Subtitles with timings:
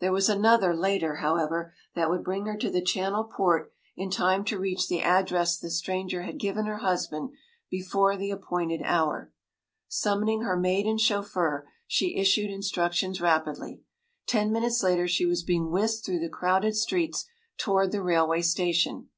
[0.00, 4.42] There was another, later, however, that would bring her to the Channel port in time
[4.46, 7.28] to reach the address the stranger had given her husband
[7.70, 9.34] before the appointed hour.
[9.86, 13.82] Summoning her maid and chauffeur, she issued instructions rapidly.
[14.26, 17.26] Ten minutes later she was being whisked through the crowded streets
[17.58, 19.10] toward the railway station.